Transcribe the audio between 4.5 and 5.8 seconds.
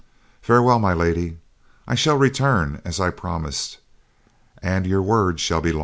and your word shall be law."